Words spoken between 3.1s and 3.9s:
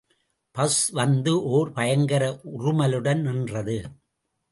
நின்றது.